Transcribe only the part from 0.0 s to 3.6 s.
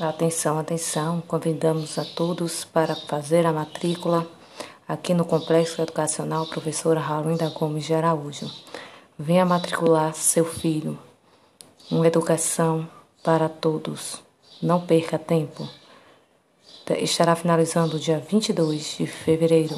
Atenção, atenção, convidamos a todos para fazer a